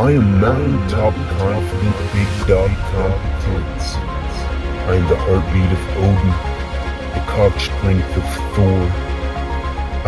I 0.00 0.12
am 0.12 0.40
mountaintop 0.40 1.12
confident, 1.36 1.96
big 2.16 2.48
dog 2.48 2.72
competence. 2.88 4.00
I 4.88 4.96
am 4.96 5.06
the 5.12 5.16
heartbeat 5.28 5.72
of 5.76 5.82
Odin, 6.00 6.32
the 7.12 7.20
cock 7.28 7.52
strength 7.60 8.08
of 8.16 8.24
Thor. 8.56 8.80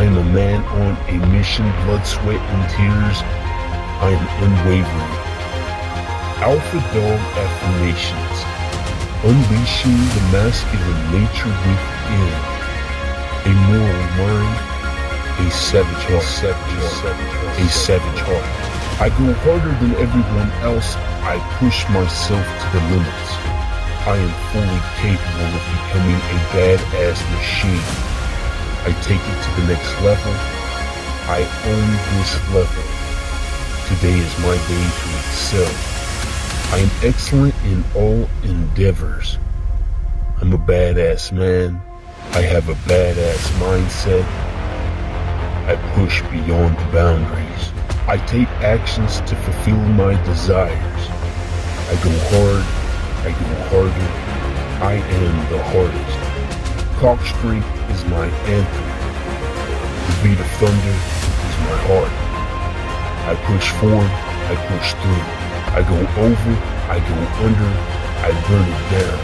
I 0.01 0.09
am 0.09 0.17
a 0.17 0.25
man 0.33 0.65
on 0.81 0.97
a 1.13 1.17
mission, 1.29 1.69
blood, 1.85 2.07
sweat, 2.07 2.41
and 2.41 2.65
tears. 2.73 3.21
I 4.01 4.17
am 4.17 4.25
unwavering. 4.49 5.15
Alpha 6.41 6.81
dog 6.97 7.21
affirmations, 7.37 8.37
unleashing 9.29 10.01
the 10.17 10.25
masculine 10.33 11.05
nature 11.21 11.53
within. 11.69 12.33
A 13.45 13.53
moral 13.69 14.09
mind, 14.25 14.57
a 15.37 15.51
savage 15.53 16.05
heart, 16.09 16.25
savage, 16.25 17.61
a 17.61 17.69
savage 17.69 18.21
heart. 18.25 18.72
I 19.01 19.09
go 19.09 19.33
harder 19.45 19.73
than 19.81 19.95
everyone 19.97 20.51
else. 20.63 20.97
I 21.25 21.39
push 21.59 21.89
myself 21.89 22.45
to 22.45 22.67
the 22.77 22.83
limits. 22.93 23.31
I 24.05 24.17
am 24.19 24.33
fully 24.51 24.83
capable 24.99 25.51
of 25.55 25.65
becoming 25.73 26.19
a 26.19 26.39
badass 26.51 27.19
machine. 27.33 27.87
I 28.85 28.93
take 29.03 29.23
it 29.23 29.39
to 29.45 29.51
the 29.61 29.67
next 29.73 29.95
level. 30.03 30.33
I 31.31 31.47
own 31.71 31.89
this 32.19 32.35
level. 32.53 32.85
Today 33.89 34.19
is 34.19 34.39
my 34.41 34.57
day 34.69 34.85
to 34.85 35.09
excel. 35.23 35.71
I 36.73 36.79
am 36.79 36.91
excellent 37.03 37.55
in 37.65 37.85
all 37.95 38.29
endeavors. 38.43 39.39
I'm 40.41 40.53
a 40.53 40.59
badass 40.59 41.33
man. 41.33 41.81
I 42.33 42.43
have 42.43 42.69
a 42.69 42.75
badass 42.75 43.51
mindset. 43.59 44.25
I 45.69 45.77
push 45.95 46.23
beyond 46.23 46.77
the 46.77 46.93
boundaries. 46.93 47.42
I 48.09 48.17
take 48.27 48.49
actions 48.67 49.21
to 49.31 49.37
fulfill 49.37 49.79
my 49.95 50.21
desires. 50.25 51.03
I 51.87 51.95
go 52.03 52.11
hard, 52.35 52.65
I 53.23 53.31
go 53.31 53.47
harder, 53.71 54.09
I 54.83 54.95
am 54.99 55.35
the 55.53 55.63
hardest. 55.71 56.99
Cock 56.99 57.21
Street 57.23 57.63
is 57.95 58.05
my 58.07 58.27
anthem. 58.51 58.89
The 60.03 60.15
beat 60.19 60.41
of 60.41 60.51
thunder 60.59 60.97
is 61.47 61.57
my 61.63 61.79
heart. 61.87 62.11
I 63.31 63.39
push 63.47 63.71
forward, 63.79 64.11
I 64.51 64.59
push 64.67 64.99
through. 64.99 65.23
I 65.71 65.87
go 65.87 65.95
over, 66.27 66.55
I 66.91 66.99
go 66.99 67.17
under, 67.47 67.71
I 68.19 68.35
burn 68.51 68.67
it 68.67 68.83
down. 68.99 69.21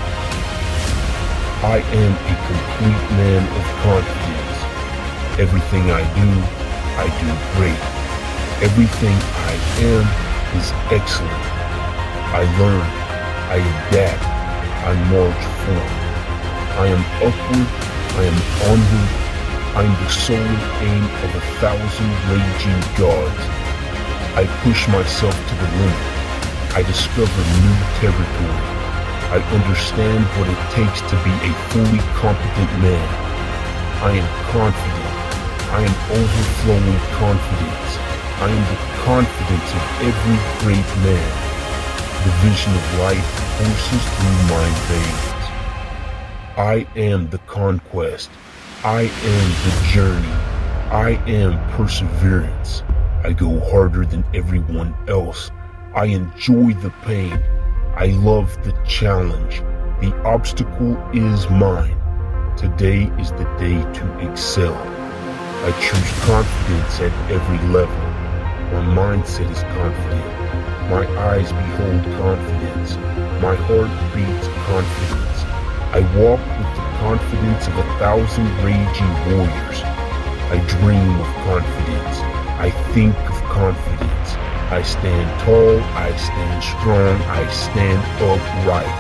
I 1.67 1.83
am 1.99 2.13
a 2.15 2.35
complete 2.47 3.07
man 3.19 3.43
of 3.43 3.65
confidence. 3.83 4.59
Everything 5.41 5.91
I 5.91 6.07
do, 6.15 6.31
I 6.97 7.11
do 7.19 7.59
great. 7.59 7.98
Everything 8.59 9.15
I 9.15 9.55
am 9.87 10.03
is 10.59 10.75
excellent. 10.91 11.47
I 12.35 12.43
learn, 12.59 12.83
I 13.55 13.63
adapt, 13.63 14.19
I 14.83 14.99
march 15.15 15.45
forward. 15.63 16.03
I 16.75 16.91
am 16.91 17.03
upward, 17.23 17.71
I 18.19 18.27
am 18.27 18.39
onward, 18.67 19.11
I 19.79 19.87
am 19.87 19.95
the 20.03 20.11
sole 20.11 20.59
aim 20.83 21.05
of 21.07 21.31
a 21.39 21.45
thousand 21.63 22.11
raging 22.35 22.83
gods. 22.99 23.47
I 24.35 24.43
push 24.67 24.89
myself 24.91 25.39
to 25.39 25.55
the 25.55 25.69
limit. 25.79 26.11
I 26.75 26.83
discover 26.83 27.39
new 27.63 27.79
territory. 28.03 28.63
I 29.31 29.39
understand 29.55 30.27
what 30.35 30.51
it 30.51 30.63
takes 30.75 30.99
to 31.07 31.17
be 31.23 31.31
a 31.47 31.55
fully 31.71 32.03
competent 32.19 32.73
man. 32.83 33.07
I 34.03 34.19
am 34.19 34.29
confident. 34.51 35.15
I 35.71 35.87
am 35.87 35.95
overflowing 36.11 36.99
confidence. 37.23 38.08
I 38.41 38.49
am 38.49 38.65
the 38.71 39.03
confidence 39.03 39.71
of 39.75 39.83
every 40.01 40.39
great 40.63 40.87
man. 41.03 41.31
The 42.23 42.31
vision 42.47 42.73
of 42.73 42.99
life 43.01 43.27
courses 43.59 44.05
through 44.15 44.39
my 44.47 44.69
veins. 44.87 45.39
I 46.57 46.87
am 46.95 47.29
the 47.31 47.39
conquest. 47.39 48.31
I 48.85 49.01
am 49.03 49.49
the 49.65 49.89
journey. 49.93 50.29
I 50.93 51.21
am 51.27 51.59
perseverance. 51.73 52.85
I 53.25 53.33
go 53.33 53.59
harder 53.71 54.07
than 54.07 54.25
everyone 54.33 54.95
else. 55.09 55.51
I 55.97 56.05
enjoy 56.05 56.75
the 56.75 56.95
pain. 57.03 57.43
I 57.97 58.07
love 58.23 58.57
the 58.63 58.73
challenge. 58.87 59.63
The 60.01 60.15
obstacle 60.23 60.97
is 61.13 61.51
mine. 61.51 61.99
Today 62.57 63.11
is 63.19 63.33
the 63.33 63.53
day 63.59 63.83
to 63.95 64.31
excel. 64.31 64.77
I 65.65 65.73
choose 65.81 66.25
confidence 66.25 67.01
at 67.01 67.31
every 67.33 67.59
level. 67.71 68.18
My 68.69 68.85
mindset 68.85 69.51
is 69.51 69.63
confident. 69.73 70.29
My 70.93 71.09
eyes 71.33 71.51
behold 71.53 72.05
confidence. 72.21 72.97
My 73.41 73.57
heart 73.65 73.89
beats 74.13 74.47
confidence. 74.69 75.39
I 75.97 76.01
walk 76.21 76.37
with 76.37 76.71
the 76.77 76.85
confidence 77.01 77.67
of 77.67 77.79
a 77.79 77.87
thousand 77.97 78.45
raging 78.61 79.15
warriors. 79.25 79.81
I 80.53 80.61
dream 80.81 81.17
of 81.17 81.31
confidence. 81.49 82.17
I 82.61 82.71
think 82.93 83.17
of 83.33 83.41
confidence. 83.49 84.29
I 84.69 84.83
stand 84.83 85.41
tall. 85.41 85.81
I 85.97 86.15
stand 86.17 86.63
strong. 86.63 87.17
I 87.25 87.49
stand 87.49 88.05
upright. 88.21 88.93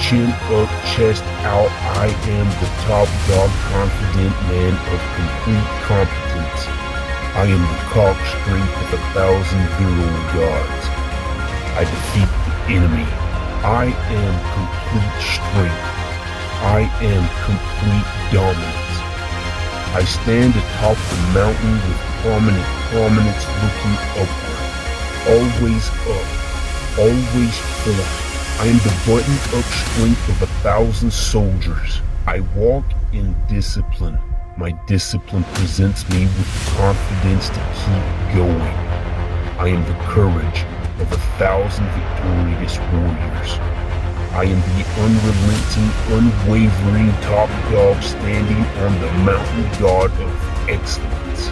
Chin 0.00 0.32
up, 0.56 0.70
chest 0.96 1.22
out. 1.44 1.68
I 2.00 2.08
am 2.08 2.48
the 2.64 2.70
top 2.88 3.08
dog 3.28 3.50
confident 3.68 4.32
man 4.48 4.72
of 4.72 5.00
complete 5.20 5.68
competence. 5.84 6.91
I 7.34 7.46
am 7.46 7.62
the 7.64 7.80
cock 7.88 8.18
strength 8.28 8.76
of 8.76 8.92
a 8.92 9.02
thousand 9.16 9.64
hero 9.80 10.08
gods. 10.36 10.84
I 11.80 11.88
defeat 11.88 12.28
the 12.28 12.76
enemy. 12.76 13.08
I 13.64 13.88
am 13.88 14.34
complete 14.52 15.16
strength. 15.16 15.92
I 16.60 16.84
am 17.00 17.24
complete 17.48 18.08
dominance. 18.36 18.92
I 19.96 20.04
stand 20.04 20.52
atop 20.52 21.00
the 21.08 21.20
mountain 21.32 21.72
with 21.88 22.00
prominent 22.20 22.68
prominence 22.92 23.44
looking 23.64 23.96
upward. 24.20 24.62
Always 25.32 25.88
up. 26.12 26.28
Always 27.00 27.56
forward. 27.80 28.12
I 28.60 28.66
am 28.68 28.76
the 28.84 28.92
button-up 29.08 29.64
strength 29.64 30.28
of 30.28 30.42
a 30.42 30.52
thousand 30.60 31.10
soldiers. 31.10 32.02
I 32.26 32.40
walk 32.54 32.84
in 33.14 33.34
discipline. 33.48 34.18
My 34.58 34.72
discipline 34.86 35.44
presents 35.54 36.06
me 36.10 36.24
with 36.26 36.74
confidence 36.76 37.48
to 37.48 37.60
keep 37.72 38.36
going. 38.36 38.76
I 39.56 39.68
am 39.68 39.82
the 39.86 39.98
courage 40.04 40.66
of 41.00 41.10
a 41.10 41.16
thousand 41.40 41.86
victorious 41.96 42.76
warriors. 42.92 43.56
I 44.36 44.44
am 44.44 44.60
the 44.76 44.84
unrelenting, 45.00 45.88
unwavering 46.12 47.12
top 47.22 47.48
dog 47.72 48.02
standing 48.02 48.62
on 48.84 48.92
the 49.00 49.10
mountain 49.24 49.80
god 49.80 50.10
of 50.20 50.68
excellence. 50.68 51.48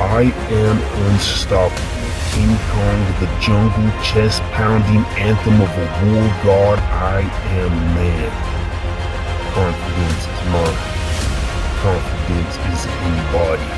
I 0.00 0.32
am 0.48 0.78
unstoppable. 1.12 2.00
King 2.32 2.56
Kong, 2.72 3.00
the 3.20 3.28
jungle 3.40 4.02
chest 4.02 4.40
pounding 4.52 5.04
anthem 5.20 5.60
of 5.60 5.68
a 5.68 5.86
war 6.06 6.24
god. 6.42 6.78
I 6.78 7.20
am 7.20 7.70
man. 7.94 8.32
Confidence 9.52 10.26
is 10.26 10.52
mine. 10.52 10.99
Is 12.80 12.86
embodied. 12.86 13.76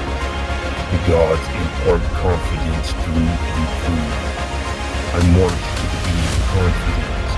The 0.95 1.01
gods 1.11 1.43
impart 1.59 2.03
confidence 2.23 2.95
through 3.03 3.35
and 3.35 3.67
through. 3.83 4.11
I 5.11 5.21
march 5.35 5.63
to 5.75 5.85
the 5.91 5.99
beat 6.07 6.31
of 6.31 6.43
confidence. 6.55 7.33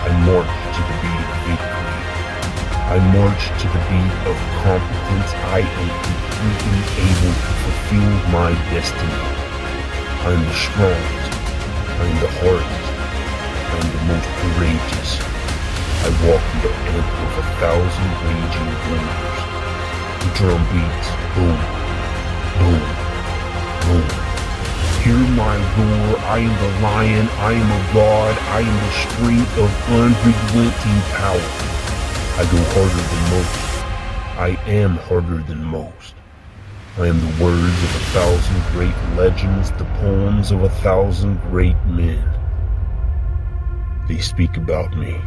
I 0.00 0.16
march 0.24 0.48
to 0.48 0.80
the 0.88 0.96
beat 1.04 1.20
of 1.20 1.36
victory. 1.44 2.00
I 2.88 2.96
march 3.12 3.44
to 3.60 3.66
the 3.76 3.82
beat 3.92 4.14
of 4.24 4.36
competence. 4.64 5.30
I 5.52 5.68
am 5.68 5.88
completely 6.00 6.80
able 7.04 7.34
to 7.44 7.52
fulfill 7.60 8.12
my 8.32 8.56
destiny. 8.72 9.20
I 10.24 10.32
am 10.32 10.40
the 10.48 10.56
strongest. 10.56 11.32
I 11.92 12.08
am 12.08 12.16
the 12.24 12.32
hardest. 12.40 12.88
I 13.68 13.76
am 13.84 13.88
the 13.92 14.02
most 14.16 14.28
courageous. 14.40 15.10
I 15.20 16.10
walk 16.24 16.44
the 16.64 16.72
anthem 16.72 17.20
of 17.28 17.36
a 17.36 17.46
thousand 17.60 18.10
raging 18.24 18.70
warriors. 18.88 19.45
The 20.26 20.34
drum 20.34 20.62
beats, 20.74 21.08
boom, 21.36 21.58
boom, 22.58 22.82
boom. 23.86 24.06
Hear 25.04 25.22
my 25.38 25.54
roar, 25.54 26.18
I 26.18 26.38
am 26.40 26.54
the 26.58 26.80
lion, 26.80 27.28
I 27.38 27.52
am 27.52 27.70
a 27.70 27.94
god, 27.94 28.36
I 28.50 28.60
am 28.62 28.76
the 28.86 28.90
strength 29.06 29.56
of 29.56 29.70
unrelenting 29.88 31.00
power. 31.14 31.46
I 32.34 32.44
go 32.50 32.58
harder 32.74 33.04
than 33.06 33.22
most. 33.30 33.84
I 34.36 34.48
am 34.66 34.96
harder 34.96 35.38
than 35.44 35.62
most. 35.62 36.14
I 36.98 37.06
am 37.06 37.20
the 37.20 37.44
words 37.44 37.82
of 37.84 37.94
a 37.94 38.04
thousand 38.10 38.62
great 38.72 39.16
legends, 39.16 39.70
the 39.70 39.84
poems 40.00 40.50
of 40.50 40.64
a 40.64 40.70
thousand 40.70 41.40
great 41.42 41.76
men. 41.86 42.28
They 44.08 44.18
speak 44.18 44.56
about 44.56 44.96
me. 44.96 45.20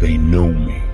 They 0.00 0.16
know 0.16 0.50
me. 0.50 0.87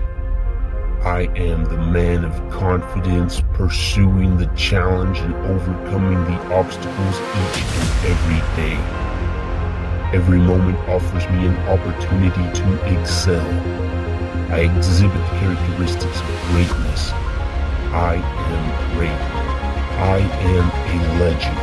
I 1.05 1.29
am 1.37 1.67
the 1.67 1.77
man 1.77 2.25
of 2.25 2.33
confidence, 2.51 3.43
pursuing 3.53 4.39
the 4.39 4.47
challenge 4.57 5.19
and 5.19 5.35
overcoming 5.35 6.25
the 6.25 6.55
obstacles 6.55 7.17
each 7.21 7.61
and 7.77 7.91
every 8.09 8.41
day. 8.57 8.77
Every 10.17 10.39
moment 10.39 10.79
offers 10.89 11.29
me 11.29 11.45
an 11.45 11.57
opportunity 11.69 12.51
to 12.59 12.99
excel. 12.99 13.45
I 14.51 14.61
exhibit 14.61 15.21
characteristics 15.41 16.21
of 16.21 16.27
greatness. 16.49 17.11
I 17.93 18.15
am 18.17 18.97
great. 18.97 19.11
I 20.01 20.21
am 20.21 20.71
a 20.89 21.21
legend. 21.21 21.59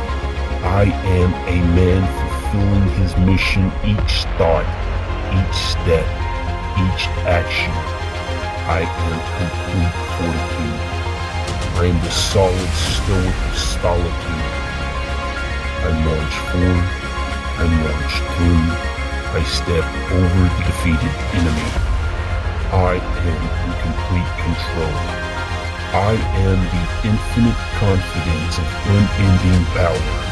I 0.64 0.84
am 0.84 1.34
a 1.48 1.74
man 1.74 2.06
fulfilling 2.30 2.88
his 3.02 3.16
mission 3.26 3.72
each 3.84 4.22
thought, 4.38 4.68
each 5.34 5.56
step, 5.56 6.06
each 6.78 7.08
action. 7.26 8.01
I 8.64 8.86
am 8.86 9.18
complete 9.42 9.94
fortitude. 10.14 10.78
I 11.74 11.90
am 11.90 11.98
the 11.98 12.10
solid 12.10 12.72
stoic 12.94 13.34
of 13.50 13.58
solitude. 13.58 14.46
I 15.82 15.90
march 16.06 16.36
forward, 16.54 16.86
I 17.58 17.66
march 17.82 18.14
through, 18.38 18.70
I 19.34 19.42
step 19.50 19.82
over 20.14 20.42
the 20.46 20.62
defeated 20.62 21.14
enemy. 21.34 21.68
I 22.70 23.02
am 23.02 23.42
in 23.66 23.72
complete 23.82 24.30
control. 24.46 24.94
I 25.98 26.14
am 26.46 26.58
the 26.62 26.84
infinite 27.10 27.58
confidence 27.82 28.58
of 28.62 28.68
unending 28.86 29.64
power. 29.74 30.31